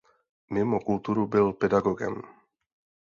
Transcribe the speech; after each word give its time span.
Mimo 0.49 0.79
kulturu 0.79 1.27
byl 1.27 1.53
pedagogem. 1.53 2.21